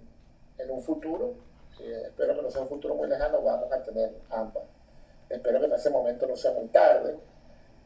en 0.58 0.72
un 0.72 0.82
futuro, 0.82 1.36
eh, 1.80 2.06
espero 2.08 2.36
que 2.36 2.42
no 2.42 2.50
sea 2.50 2.64
un 2.64 2.70
futuro 2.70 2.96
muy 2.96 3.08
lejano, 3.08 3.42
vamos 3.44 3.72
a 3.72 3.84
tener 3.84 4.12
ambas. 4.32 4.64
Espero 5.30 5.60
que 5.60 5.68
en 5.68 5.74
ese 5.74 5.92
momento 5.92 6.26
no 6.26 6.36
sea 6.36 6.52
muy 6.52 6.68
tarde, 6.68 7.16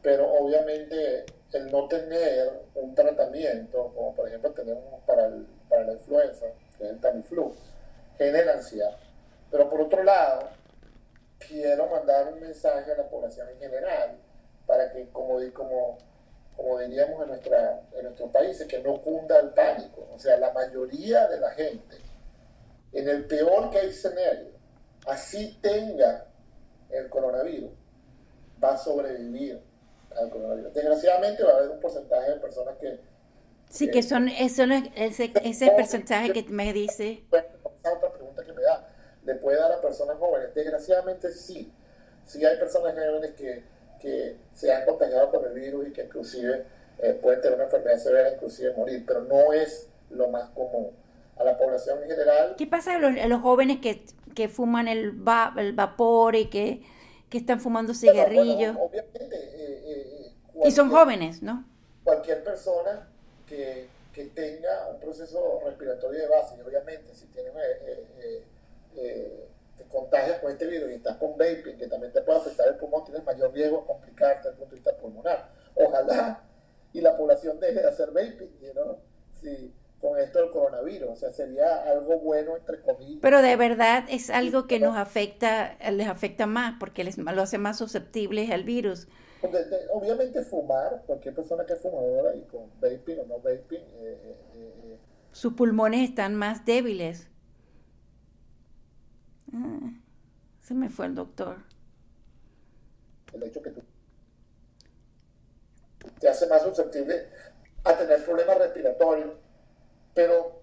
pero 0.02 0.32
obviamente 0.32 1.26
el 1.52 1.70
no 1.70 1.86
tener 1.88 2.52
un 2.74 2.94
tratamiento, 2.94 3.92
como 3.94 4.14
por 4.14 4.28
ejemplo 4.28 4.50
tenemos 4.52 5.02
para, 5.04 5.30
para 5.68 5.84
la 5.84 5.92
influenza, 5.92 6.46
que 6.78 6.84
es 6.84 6.90
el 6.90 7.00
Tamiflu, 7.00 7.54
genera 8.16 8.54
ansiedad. 8.54 8.96
Pero 9.50 9.68
por 9.68 9.82
otro 9.82 10.02
lado, 10.02 10.48
quiero 11.38 11.86
mandar 11.86 12.32
un 12.32 12.40
mensaje 12.40 12.92
a 12.92 12.96
la 12.96 13.08
población 13.08 13.48
en 13.50 13.58
general 13.58 14.18
para 14.68 14.92
que, 14.92 15.08
como, 15.08 15.38
como, 15.54 15.98
como 16.54 16.78
diríamos 16.78 17.22
en, 17.22 17.28
nuestra, 17.28 17.80
en 17.94 18.04
nuestros 18.04 18.30
países, 18.30 18.68
que 18.68 18.78
no 18.80 19.00
cunda 19.00 19.40
el 19.40 19.48
pánico. 19.48 20.06
O 20.14 20.18
sea, 20.18 20.36
la 20.36 20.52
mayoría 20.52 21.26
de 21.26 21.40
la 21.40 21.50
gente, 21.52 21.96
en 22.92 23.08
el 23.08 23.24
peor 23.24 23.70
case 23.70 23.86
escenario, 23.86 24.50
así 25.06 25.58
tenga 25.62 26.26
el 26.90 27.08
coronavirus, 27.08 27.70
va 28.62 28.74
a 28.74 28.76
sobrevivir 28.76 29.58
al 30.14 30.28
coronavirus. 30.28 30.74
Desgraciadamente 30.74 31.42
va 31.42 31.52
a 31.52 31.56
haber 31.56 31.70
un 31.70 31.80
porcentaje 31.80 32.30
de 32.32 32.36
personas 32.36 32.76
que... 32.76 33.00
Sí, 33.70 33.90
que 33.90 34.02
son, 34.02 34.28
eso 34.28 34.64
ese, 34.96 35.32
ese 35.44 35.70
porcentaje 35.70 36.32
que 36.32 36.42
me 36.50 36.74
dice... 36.74 37.24
Otra 37.30 38.12
pregunta 38.12 38.44
que 38.44 38.52
me 38.52 38.62
da, 38.62 38.86
¿le 39.24 39.34
puede 39.36 39.58
dar 39.58 39.72
a 39.72 39.80
personas 39.80 40.18
jóvenes? 40.18 40.54
Desgraciadamente 40.54 41.32
sí. 41.32 41.72
Sí 42.26 42.44
hay 42.44 42.58
personas 42.58 42.92
jóvenes 42.92 43.32
que 43.32 43.77
que 44.00 44.36
se 44.52 44.72
han 44.72 44.84
contagiado 44.84 45.30
con 45.30 45.44
el 45.44 45.52
virus 45.52 45.88
y 45.88 45.92
que 45.92 46.04
inclusive 46.04 46.64
eh, 46.98 47.18
pueden 47.20 47.40
tener 47.40 47.56
una 47.56 47.64
enfermedad 47.64 47.98
severa, 47.98 48.32
inclusive 48.32 48.72
morir, 48.74 49.04
pero 49.06 49.22
no 49.22 49.52
es 49.52 49.88
lo 50.10 50.28
más 50.28 50.48
común. 50.50 50.90
A 51.36 51.44
la 51.44 51.56
población 51.56 52.02
en 52.02 52.08
general... 52.08 52.54
¿Qué 52.56 52.66
pasa 52.66 52.96
a 52.96 52.98
los, 52.98 53.12
los 53.28 53.40
jóvenes 53.40 53.78
que, 53.80 54.04
que 54.34 54.48
fuman 54.48 54.88
el, 54.88 55.26
va, 55.26 55.54
el, 55.56 55.72
vapor 55.72 56.34
y 56.34 56.50
que, 56.50 56.82
que 57.30 57.38
están 57.38 57.60
fumando 57.60 57.94
cigarrillos? 57.94 58.76
obviamente... 58.76 59.36
Eh, 59.36 59.82
eh, 59.86 60.32
y 60.64 60.70
son 60.72 60.90
jóvenes, 60.90 61.40
¿no? 61.42 61.64
Cualquier 62.02 62.42
persona 62.42 63.08
que, 63.46 63.86
que, 64.12 64.24
tenga 64.24 64.88
un 64.92 64.98
proceso 64.98 65.60
respiratorio 65.64 66.22
de 66.22 66.26
base, 66.26 66.56
y 66.58 66.62
obviamente 66.62 67.14
si 67.14 67.26
tiene 67.26 67.50
te 68.94 69.37
contagias 70.08 70.40
con 70.40 70.50
este 70.50 70.66
virus 70.66 70.90
y 70.90 70.94
estás 70.94 71.16
con 71.16 71.32
vaping, 71.32 71.76
que 71.76 71.86
también 71.86 72.12
te 72.12 72.22
puede 72.22 72.38
afectar 72.38 72.68
el 72.68 72.76
pulmón, 72.76 73.04
tienes 73.04 73.24
mayor 73.24 73.52
riesgo 73.52 73.80
de 73.80 73.86
complicarte 73.86 74.48
desde 74.48 74.50
el 74.50 74.56
punto 74.56 74.70
de 74.70 74.76
vista 74.76 74.96
pulmonar. 74.96 75.48
Ojalá 75.74 76.44
y 76.92 77.00
la 77.00 77.16
población 77.16 77.60
deje 77.60 77.80
de 77.80 77.88
hacer 77.88 78.08
vaping, 78.08 78.50
¿no? 78.74 78.98
Si, 79.32 79.72
con 80.00 80.18
esto 80.18 80.40
del 80.40 80.50
coronavirus, 80.50 81.10
o 81.10 81.16
sea, 81.16 81.32
sería 81.32 81.82
algo 81.82 82.18
bueno 82.20 82.56
entre 82.56 82.80
comillas. 82.80 83.18
Pero 83.20 83.42
de 83.42 83.56
verdad 83.56 84.04
es 84.08 84.30
algo 84.30 84.66
que 84.66 84.78
nos 84.78 84.96
afecta, 84.96 85.76
les 85.90 86.08
afecta 86.08 86.46
más, 86.46 86.76
porque 86.78 87.04
les 87.04 87.18
lo 87.18 87.42
hace 87.42 87.58
más 87.58 87.78
susceptibles 87.78 88.50
al 88.50 88.64
virus. 88.64 89.08
obviamente 89.92 90.42
fumar, 90.42 91.02
cualquier 91.06 91.34
persona 91.34 91.66
que 91.66 91.74
es 91.74 91.80
fumadora 91.80 92.34
y 92.34 92.42
con 92.44 92.70
vaping 92.80 93.20
o 93.20 93.26
no 93.26 93.38
vaping, 93.40 93.80
eh, 93.80 94.18
eh, 94.24 94.36
eh, 94.54 94.98
sus 95.32 95.54
pulmones 95.54 96.08
están 96.08 96.36
más 96.36 96.64
débiles. 96.64 97.28
Ah, 99.52 99.97
se 100.68 100.74
me 100.74 100.90
fue 100.90 101.06
el 101.06 101.14
doctor. 101.14 101.56
El 103.32 103.42
hecho 103.42 103.62
que 103.62 103.70
tú 103.70 103.82
te 106.20 106.28
hace 106.28 106.46
más 106.46 106.62
susceptible 106.62 107.26
a 107.84 107.96
tener 107.96 108.22
problemas 108.22 108.58
respiratorios. 108.58 109.30
Pero 110.12 110.60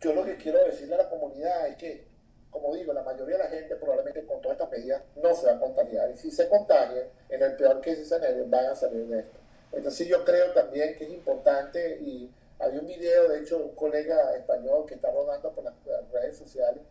yo 0.00 0.12
lo 0.12 0.22
que 0.22 0.36
quiero 0.36 0.62
decirle 0.64 0.96
a 0.96 0.98
la 0.98 1.08
comunidad 1.08 1.66
es 1.68 1.76
que, 1.76 2.06
como 2.50 2.74
digo, 2.74 2.92
la 2.92 3.02
mayoría 3.02 3.38
de 3.38 3.44
la 3.44 3.48
gente 3.50 3.76
probablemente 3.76 4.26
con 4.26 4.42
todas 4.42 4.58
estas 4.58 4.70
medidas 4.70 5.02
no 5.22 5.34
se 5.34 5.46
va 5.46 5.52
a 5.52 5.60
contagiar. 5.60 6.10
Y 6.10 6.18
si 6.18 6.30
se 6.30 6.50
contagian, 6.50 7.06
en 7.30 7.42
el 7.42 7.56
peor 7.56 7.80
que 7.80 7.94
se 7.94 8.02
escenario, 8.02 8.46
van 8.48 8.66
a 8.66 8.74
salir 8.74 9.06
de 9.06 9.20
esto. 9.20 9.38
Entonces 9.72 10.06
yo 10.08 10.24
creo 10.26 10.52
también 10.52 10.94
que 10.94 11.04
es 11.04 11.10
importante, 11.10 12.00
y 12.02 12.30
hay 12.58 12.76
un 12.76 12.86
video, 12.86 13.28
de 13.28 13.40
hecho, 13.40 13.64
un 13.64 13.74
colega 13.74 14.36
español 14.36 14.84
que 14.86 14.94
está 14.94 15.10
rodando 15.10 15.52
por 15.52 15.64
las 15.64 15.74
redes 16.12 16.36
sociales, 16.36 16.82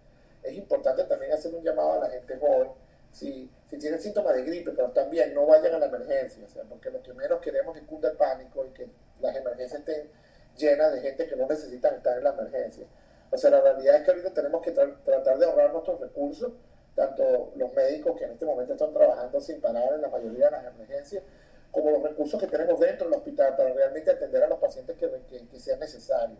es 0.45 0.55
importante 0.55 1.03
también 1.05 1.31
hacer 1.31 1.53
un 1.53 1.63
llamado 1.63 1.93
a 1.93 1.99
la 1.99 2.09
gente 2.09 2.37
joven. 2.37 2.71
Si, 3.11 3.49
si 3.69 3.77
tienen 3.77 4.01
síntomas 4.01 4.35
de 4.35 4.43
gripe, 4.43 4.71
pero 4.71 4.91
también 4.91 5.33
no 5.33 5.45
vayan 5.45 5.73
a 5.75 5.79
la 5.79 5.85
emergencia, 5.85 6.43
o 6.43 6.49
sea, 6.49 6.63
porque 6.63 6.91
lo 6.91 7.01
que 7.01 7.13
menos 7.13 7.39
queremos 7.39 7.77
es 7.77 7.83
cunda 7.83 8.09
el 8.09 8.17
pánico 8.17 8.65
y 8.65 8.69
que 8.71 8.89
las 9.21 9.35
emergencias 9.35 9.79
estén 9.79 10.09
llenas 10.57 10.93
de 10.93 11.01
gente 11.01 11.27
que 11.27 11.35
no 11.35 11.47
necesitan 11.47 11.95
estar 11.95 12.17
en 12.17 12.23
la 12.23 12.31
emergencia. 12.31 12.85
O 13.31 13.37
sea, 13.37 13.49
la 13.51 13.61
realidad 13.61 13.95
es 13.95 14.03
que 14.03 14.11
ahorita 14.11 14.33
tenemos 14.33 14.61
que 14.61 14.71
tratar 14.71 15.37
de 15.37 15.45
ahorrar 15.45 15.71
nuestros 15.71 15.99
recursos, 15.99 16.51
tanto 16.93 17.51
los 17.55 17.73
médicos 17.73 18.17
que 18.17 18.25
en 18.25 18.31
este 18.31 18.45
momento 18.45 18.73
están 18.73 18.93
trabajando 18.93 19.39
sin 19.39 19.59
parar 19.61 19.93
en 19.93 20.01
la 20.01 20.09
mayoría 20.09 20.45
de 20.45 20.51
las 20.51 20.65
emergencias, 20.65 21.23
como 21.71 21.91
los 21.91 22.03
recursos 22.03 22.39
que 22.39 22.47
tenemos 22.47 22.79
dentro 22.79 23.09
del 23.09 23.17
hospital 23.17 23.55
para 23.55 23.73
realmente 23.73 24.11
atender 24.11 24.43
a 24.43 24.47
los 24.47 24.59
pacientes 24.59 24.97
que, 24.97 25.09
que, 25.29 25.47
que 25.47 25.59
sean 25.59 25.79
necesarios. 25.79 26.39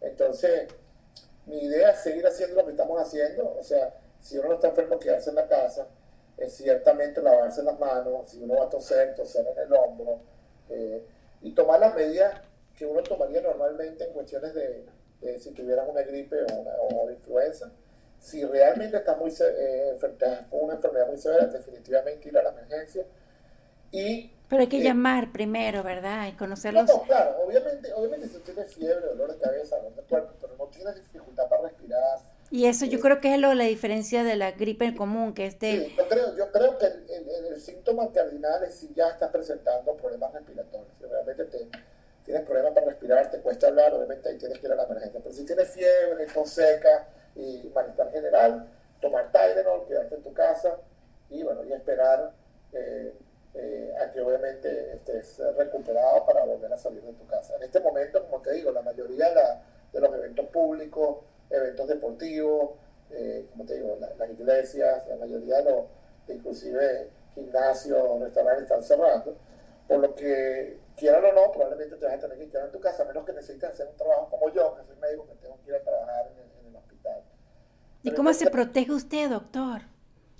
Entonces, 0.00 0.68
mi 1.46 1.58
idea 1.64 1.90
es 1.90 2.00
seguir 2.00 2.26
haciendo 2.26 2.56
lo 2.56 2.64
que 2.64 2.72
estamos 2.72 3.00
haciendo, 3.00 3.56
o 3.58 3.62
sea, 3.62 3.94
si 4.20 4.38
uno 4.38 4.48
no 4.48 4.54
está 4.54 4.68
enfermo, 4.68 4.98
quedarse 4.98 5.30
en 5.30 5.36
la 5.36 5.46
casa, 5.46 5.86
es 6.36 6.54
ciertamente 6.54 7.20
lavarse 7.20 7.62
las 7.62 7.78
manos, 7.78 8.30
si 8.30 8.42
uno 8.42 8.56
va 8.56 8.66
a 8.66 8.68
toser, 8.68 9.14
toser 9.14 9.46
en 9.46 9.58
el 9.58 9.72
hombro, 9.72 10.20
eh, 10.68 11.04
y 11.42 11.52
tomar 11.52 11.80
las 11.80 11.94
medidas 11.94 12.40
que 12.76 12.86
uno 12.86 13.02
tomaría 13.02 13.40
normalmente 13.40 14.04
en 14.04 14.12
cuestiones 14.12 14.54
de, 14.54 14.86
si 15.38 15.50
tuvieras 15.52 15.88
una 15.88 16.02
gripe 16.02 16.36
o 16.42 17.02
una, 17.02 17.12
influenza. 17.12 17.70
Si 18.18 18.44
realmente 18.44 18.96
estás 18.96 19.18
muy 19.18 19.32
eh, 19.40 19.96
con 20.50 20.64
una 20.64 20.74
enfermedad 20.74 21.08
muy 21.08 21.18
severa, 21.18 21.46
definitivamente 21.46 22.28
ir 22.28 22.38
a 22.38 22.42
la 22.42 22.50
emergencia. 22.50 23.04
Y 23.90 24.32
pero 24.52 24.64
hay 24.64 24.68
que 24.68 24.82
llamar 24.82 25.32
primero, 25.32 25.82
¿verdad? 25.82 26.28
Y 26.28 26.32
conocerlos. 26.32 26.86
No, 26.86 27.04
claro, 27.04 27.38
obviamente, 27.42 27.90
obviamente 27.94 28.28
si 28.28 28.38
tienes 28.40 28.74
fiebre, 28.74 29.06
dolor 29.06 29.32
de 29.32 29.38
cabeza, 29.38 29.76
dolor 29.76 29.94
de 29.94 30.02
cuerpo, 30.02 30.34
pero 30.38 30.54
no 30.58 30.66
tienes 30.66 30.94
dificultad 30.96 31.48
para 31.48 31.62
respirar. 31.62 32.18
Y 32.50 32.66
eso 32.66 32.84
yo 32.84 33.00
creo 33.00 33.18
que 33.18 33.32
es 33.32 33.40
lo, 33.40 33.54
la 33.54 33.64
diferencia 33.64 34.24
de 34.24 34.36
la 34.36 34.50
gripe 34.50 34.94
común, 34.94 35.32
que 35.32 35.46
este... 35.46 35.86
Sí, 35.86 35.94
yo 35.96 36.06
creo, 36.06 36.36
yo 36.36 36.52
creo 36.52 36.76
que 36.76 36.84
el, 36.84 37.46
el, 37.50 37.60
síntoma 37.62 38.12
cardinal 38.12 38.62
es 38.64 38.74
si 38.74 38.92
ya 38.94 39.08
estás 39.08 39.30
presentando 39.30 39.96
problemas 39.96 40.34
respiratorios. 40.34 40.92
Si 40.98 41.06
realmente 41.06 41.46
te, 41.46 41.68
tienes 42.22 42.42
problemas 42.42 42.74
para 42.74 42.88
respirar, 42.88 43.30
te 43.30 43.40
cuesta 43.40 43.68
hablar, 43.68 43.94
obviamente 43.94 44.28
ahí 44.28 44.36
tienes 44.36 44.58
que 44.58 44.66
ir 44.66 44.72
a 44.74 44.76
la 44.76 44.84
emergencia. 44.84 45.18
Pero 45.22 45.34
si 45.34 45.46
tienes 45.46 45.70
fiebre, 45.70 46.26
tos 46.26 46.50
seca 46.50 47.08
y 47.36 47.70
malestar 47.74 48.12
general, 48.12 48.68
tomar 49.00 49.32
Tylenol, 49.32 49.86
quedarte 49.88 50.14
en 50.14 50.22
tu 50.22 50.34
casa 50.34 50.76
y 51.30 51.42
bueno, 51.42 51.64
y 51.64 51.72
esperar... 51.72 52.34
Eh, 52.74 53.14
eh, 53.54 53.92
a 54.00 54.10
que 54.10 54.20
obviamente 54.22 54.94
estés 54.94 55.38
recuperado 55.64 56.24
para 56.26 56.44
volver 56.44 56.72
a 56.72 56.76
salir 56.76 57.02
de 57.02 57.12
tu 57.12 57.26
casa. 57.26 57.56
En 57.56 57.62
este 57.62 57.80
momento, 57.80 58.22
como 58.24 58.42
te 58.42 58.52
digo, 58.52 58.70
la 58.72 58.82
mayoría 58.82 59.30
de, 59.30 60.00
los 60.00 60.14
eventos 60.14 60.46
públicos, 60.46 61.18
eventos 61.50 61.86
deportivos, 61.88 62.70
eh, 63.10 63.46
como 63.50 63.64
te 63.64 63.74
digo, 63.74 63.98
las 64.18 64.30
iglesias, 64.30 65.06
la 65.08 65.16
mayoría 65.16 65.58
de 65.58 65.64
los, 65.64 65.84
inclusive 66.28 67.10
gimnasios, 67.34 68.20
restaurantes 68.20 68.64
están 68.64 68.82
cerrando, 68.82 69.36
por 69.86 70.00
lo 70.00 70.14
que 70.14 70.78
quieran 70.96 71.24
o 71.24 71.32
no, 71.32 71.52
probablemente 71.52 71.96
te 71.96 72.06
vas 72.06 72.14
a 72.14 72.18
tener 72.18 72.38
que 72.38 72.48
quedar 72.48 72.66
en 72.66 72.72
tu 72.72 72.80
casa, 72.80 73.02
a 73.02 73.06
menos 73.06 73.24
que 73.24 73.32
necesites 73.32 73.70
hacer 73.70 73.88
un 73.88 73.96
trabajo 73.96 74.28
como 74.30 74.52
yo, 74.52 74.76
que 74.76 74.84
soy 74.84 74.96
médico, 74.96 75.26
que 75.26 75.34
tengo 75.36 75.58
que 75.62 75.70
ir 75.70 75.76
a 75.76 75.82
trabajar 75.82 76.30
en 76.32 76.68
el, 76.68 76.76
hospital. 76.76 77.22
¿Y 78.02 78.12
cómo 78.12 78.32
se 78.32 78.50
protege 78.50 78.92
usted, 78.92 79.30
doctor? 79.30 79.82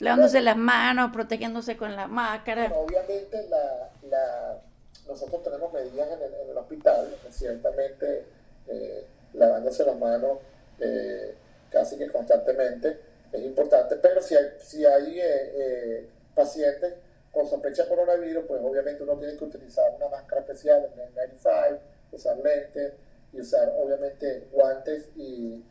lavándose 0.02 0.40
las 0.40 0.56
manos, 0.56 1.12
protegiéndose 1.12 1.76
con 1.76 1.94
la 1.94 2.08
máscara. 2.08 2.72
obviamente 2.74 3.48
la, 3.48 4.60
nosotros 5.06 5.42
tenemos 5.42 5.72
medidas 5.72 6.08
en 6.12 6.50
el, 6.50 6.56
hospital, 6.56 7.08
ciertamente 7.30 8.24
eh, 8.68 9.06
lavándose 9.34 9.84
las 9.84 9.98
manos 9.98 10.38
eh, 10.78 11.34
casi 11.70 11.96
que 11.96 12.08
constantemente 12.08 12.98
es 13.32 13.42
importante, 13.42 13.96
pero 13.96 14.22
si 14.22 14.36
hay, 14.36 14.46
si 14.58 14.84
hay 14.84 15.18
eh, 15.20 16.08
pacientes 16.34 16.94
con 17.30 17.48
sospecha 17.48 17.84
de 17.84 17.88
coronavirus, 17.88 18.44
pues 18.46 18.60
obviamente 18.62 19.02
uno 19.02 19.16
tiene 19.18 19.36
que 19.36 19.44
utilizar 19.44 19.94
una 19.96 20.08
máscara 20.08 20.42
especial, 20.42 20.84
el 20.84 21.14
N95, 21.14 21.78
usar 22.12 22.36
lentes 22.38 22.92
y 23.32 23.40
usar 23.40 23.72
obviamente 23.78 24.48
guantes 24.52 25.08
y 25.16 25.64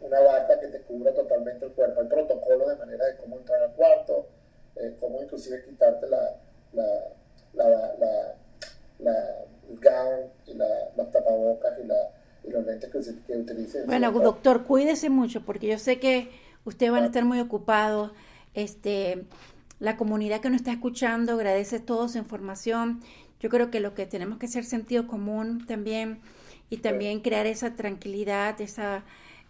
una 0.00 0.20
bata 0.20 0.60
que 0.60 0.68
te 0.68 0.80
cubra 0.82 1.12
totalmente 1.12 1.64
el 1.64 1.72
cuerpo. 1.72 2.00
Hay 2.00 2.06
protocolo 2.08 2.68
de 2.68 2.76
manera 2.76 3.06
de 3.06 3.16
cómo 3.16 3.38
entrar 3.38 3.62
al 3.62 3.72
cuarto, 3.72 4.26
eh, 4.76 4.96
cómo 5.00 5.22
inclusive 5.22 5.64
quitarte 5.64 6.08
la, 6.08 6.36
la, 6.72 7.12
la, 7.54 7.94
la, 8.98 9.14
el 9.68 9.80
gown 9.80 10.30
y 10.46 10.54
los 10.96 11.10
tapabocas 11.10 11.78
y, 11.78 12.48
y, 12.48 12.50
los 12.50 12.64
lentes 12.64 12.90
que, 12.90 13.00
que 13.26 13.38
utilices. 13.38 13.86
Bueno, 13.86 14.12
doctor, 14.12 14.64
cuídese 14.64 15.10
mucho 15.10 15.44
porque 15.44 15.66
yo 15.66 15.78
sé 15.78 15.98
que 15.98 16.30
ustedes 16.64 16.92
van 16.92 17.04
a 17.04 17.06
estar 17.06 17.24
muy 17.24 17.40
ocupados. 17.40 18.12
Este, 18.54 19.24
la 19.78 19.96
comunidad 19.96 20.40
que 20.40 20.50
nos 20.50 20.60
está 20.60 20.72
escuchando 20.72 21.34
agradece 21.34 21.80
toda 21.80 22.08
su 22.08 22.18
información. 22.18 23.00
Yo 23.40 23.50
creo 23.50 23.70
que 23.70 23.80
lo 23.80 23.94
que 23.94 24.06
tenemos 24.06 24.38
que 24.38 24.46
hacer 24.46 24.64
sentido 24.64 25.06
común 25.06 25.66
también 25.66 26.20
y 26.70 26.78
también 26.78 27.20
crear 27.20 27.46
esa 27.46 27.74
tranquilidad, 27.74 28.60
esa 28.60 29.04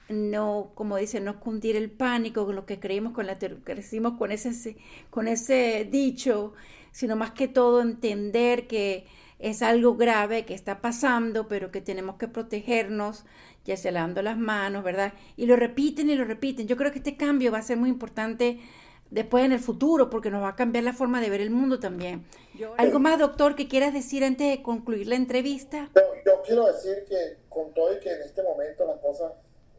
no, 0.09 0.73
como 0.75 0.97
dice, 0.97 1.21
no 1.21 1.41
cundir 1.41 1.77
el 1.77 1.91
pánico, 1.91 2.45
con 2.45 2.57
lo 2.57 2.67
que 2.67 2.79
creímos 2.79 3.13
con 3.13 3.27
la 3.27 3.39
crecimos 3.39 4.19
con 4.19 4.33
ese, 4.33 4.77
con 5.11 5.29
ese 5.29 5.89
dicho, 5.91 6.53
sino 6.95 7.17
más 7.17 7.33
que 7.33 7.49
todo 7.49 7.83
entender 7.83 8.69
que 8.69 9.05
es 9.41 9.63
algo 9.63 9.97
grave 9.97 10.47
que 10.47 10.55
está 10.55 10.81
pasando, 10.81 11.49
pero 11.49 11.73
que 11.73 11.81
tenemos 11.81 12.17
que 12.17 12.29
protegernos, 12.29 13.25
ya 13.65 13.77
sea 13.77 13.91
lavando 13.91 14.23
las 14.23 14.39
manos, 14.39 14.85
¿verdad? 14.85 15.13
Y 15.37 15.47
lo 15.47 15.57
repiten 15.57 16.09
y 16.09 16.15
lo 16.15 16.25
repiten. 16.25 16.69
Yo 16.69 16.77
creo 16.77 16.93
que 16.93 16.99
este 16.99 17.17
cambio 17.17 17.51
va 17.51 17.59
a 17.59 17.63
ser 17.63 17.79
muy 17.79 17.89
importante 17.89 18.61
después 19.11 19.45
en 19.45 19.51
el 19.51 19.59
futuro, 19.59 20.09
porque 20.09 20.31
nos 20.31 20.41
va 20.41 20.51
a 20.51 20.57
cambiar 20.57 20.85
la 20.85 20.93
forma 20.93 21.21
de 21.21 21.31
ver 21.31 21.41
el 21.41 21.51
mundo 21.51 21.81
también. 21.81 22.25
¿Algo 22.79 23.01
más, 23.01 23.19
doctor, 23.19 23.57
que 23.57 23.67
quieras 23.67 23.93
decir 23.93 24.23
antes 24.23 24.49
de 24.49 24.63
concluir 24.63 25.09
la 25.09 25.17
entrevista? 25.17 25.91
Yo, 26.25 26.43
quiero 26.47 26.67
decir 26.67 27.05
que 27.09 27.39
con 27.49 27.75
todo 27.75 27.93
y 27.93 27.99
que 27.99 28.13
en 28.13 28.23
este 28.23 28.43
momento 28.45 28.87
las 28.87 29.01
cosas 29.01 29.33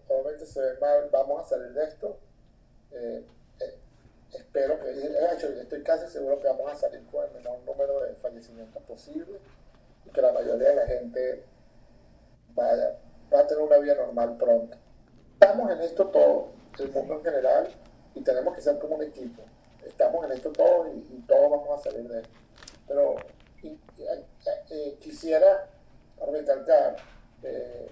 obviamente 0.09 0.45
se 0.45 0.59
ven 0.59 0.79
mal, 0.81 1.09
vamos 1.13 1.45
a 1.45 1.47
salir 1.47 1.71
de 1.71 1.85
esto. 1.85 2.19
Eh, 2.91 3.25
espero 4.37 4.79
que, 4.79 4.87
de 4.87 5.33
hecho, 5.33 5.47
estoy 5.47 5.83
casi 5.83 6.07
seguro 6.11 6.39
que 6.39 6.47
vamos 6.47 6.71
a 6.71 6.75
salir 6.75 7.05
con 7.07 7.23
el 7.25 7.31
menor 7.31 7.59
número 7.65 8.01
de 8.01 8.15
fallecimientos 8.15 8.81
posible 8.83 9.39
y 10.05 10.09
que 10.09 10.21
la 10.21 10.31
mayoría 10.31 10.69
de 10.69 10.75
la 10.75 10.87
gente 10.87 11.43
va 12.57 13.39
a 13.39 13.47
tener 13.47 13.63
una 13.63 13.77
vida 13.77 13.95
normal 13.95 14.37
pronto. 14.37 14.77
Estamos 15.33 15.71
en 15.71 15.81
esto 15.81 16.07
todo, 16.07 16.51
el 16.79 16.91
mundo 16.91 17.15
en 17.15 17.23
general, 17.23 17.69
y 18.15 18.21
tenemos 18.21 18.55
que 18.55 18.61
ser 18.61 18.79
como 18.79 18.95
un 18.95 19.03
equipo. 19.03 19.43
Estamos 19.85 20.25
en 20.25 20.31
esto 20.31 20.51
todos 20.51 20.87
y, 20.95 21.21
todos 21.27 21.51
vamos 21.51 21.79
a 21.79 21.83
salir 21.83 22.07
de 22.07 22.21
esto. 22.21 22.29
Pero 22.87 23.15
eh, 23.61 24.97
quisiera 24.99 25.67
recalcar 26.25 26.95
eh, 27.43 27.87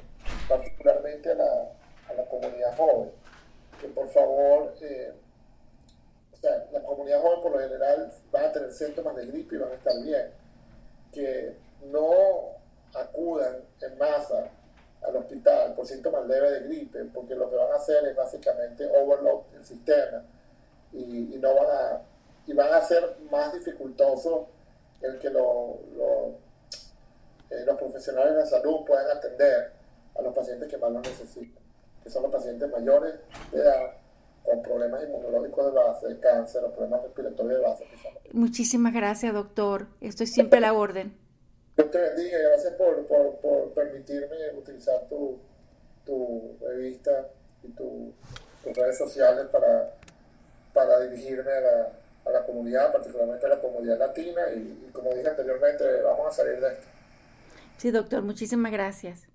particularmente 0.48 1.32
a 1.32 1.36
la, 1.36 1.72
a 2.10 2.14
la, 2.14 2.26
comunidad 2.26 2.76
joven, 2.78 3.12
que 3.80 3.88
por 3.90 4.08
favor, 4.10 4.74
eh, 4.82 5.14
sea, 6.44 6.66
la 6.72 6.84
comunidad 6.84 7.22
joven 7.22 7.42
por 7.42 7.52
lo 7.54 7.60
general 7.60 8.12
va 8.34 8.42
a 8.42 8.52
tener 8.52 8.72
síntomas 8.72 9.16
de 9.16 9.26
gripe 9.28 9.56
y 9.56 9.58
van 9.60 9.72
a 9.72 9.76
estar 9.76 9.94
bien, 10.04 10.30
que 11.12 11.56
no 11.92 12.58
acudan 12.94 13.62
en 13.82 13.98
masa 13.98 14.50
al 15.02 15.16
hospital 15.16 15.74
por 15.74 15.86
síntomas 15.86 16.28
leves 16.28 16.52
de 16.52 16.60
gripe, 16.68 17.06
porque 17.14 17.36
lo 17.36 17.50
que 17.50 17.56
van 17.56 17.72
a 17.72 17.76
hacer 17.76 18.06
es 18.06 18.16
básicamente 18.16 18.86
overload 18.86 19.42
el 19.56 19.66
sistema. 19.66 20.24
Y, 20.92 21.38
no 21.42 21.56
van 21.56 21.66
a, 21.66 22.02
y 22.46 22.54
van 22.54 22.72
a 22.72 22.82
ser 22.82 23.16
más 23.32 23.52
dificultoso 23.54 24.48
el 25.02 25.18
que 25.18 25.30
lo, 25.30 25.80
eh, 27.50 27.64
los 27.66 27.78
profesionales 27.78 28.34
de 28.34 28.40
la 28.40 28.46
salud 28.46 28.86
puedan 28.86 29.18
atender 29.18 29.72
a 30.16 30.22
los 30.22 30.36
pacientes 30.36 30.70
que 30.70 30.78
más 30.78 30.92
lo 30.92 31.02
necesitan, 31.02 31.64
que 32.04 32.10
son 32.10 32.24
los 32.24 32.32
pacientes 32.32 32.70
mayores 32.70 33.16
de 33.52 33.60
edad 33.60 34.03
con 34.44 34.62
problemas 34.62 35.04
inmunológicos 35.04 35.66
de 35.66 35.72
base, 35.72 36.20
cáncer 36.20 36.64
o 36.64 36.72
problemas 36.72 37.04
respiratorios 37.04 37.60
de 37.60 37.66
base. 37.66 37.88
Muchísimas 38.32 38.94
gracias, 38.94 39.34
doctor. 39.34 39.88
Estoy 40.02 40.28
siempre 40.28 40.58
a 40.60 40.62
la 40.62 40.74
orden. 40.74 41.18
Dios 41.76 41.90
te 41.90 41.98
bendiga, 41.98 42.38
gracias 42.38 42.74
por, 42.74 43.06
por, 43.08 43.38
por 43.38 43.74
permitirme 43.74 44.36
utilizar 44.58 45.08
tu, 45.10 45.40
tu 46.06 46.58
revista 46.62 47.30
y 47.64 47.70
tu, 47.70 48.14
tus 48.64 48.78
redes 48.78 48.98
sociales 48.98 49.48
para, 49.52 49.96
para 50.74 51.00
dirigirme 51.00 51.52
a 51.52 51.62
la, 51.62 51.90
a 52.26 52.30
la, 52.32 52.46
comunidad, 52.46 52.92
particularmente 52.92 53.46
a 53.46 53.50
la 53.50 53.62
comunidad 53.62 53.98
latina 53.98 54.42
y, 54.54 54.88
y 54.88 54.92
como 54.92 55.14
dije 55.14 55.30
anteriormente, 55.30 56.02
vamos 56.02 56.28
a 56.28 56.32
salir 56.32 56.60
de 56.60 56.74
esto. 56.74 56.88
Sí, 57.78 57.92
doctor, 57.92 58.22
muchísimas 58.22 58.72
gracias. 58.72 59.33